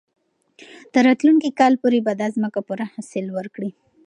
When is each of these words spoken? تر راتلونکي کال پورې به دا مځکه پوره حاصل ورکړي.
تر 0.93 1.03
راتلونکي 1.09 1.49
کال 1.59 1.73
پورې 1.81 1.99
به 2.05 2.13
دا 2.21 2.27
مځکه 2.43 2.59
پوره 2.67 2.85
حاصل 2.93 3.25
ورکړي. 3.37 3.71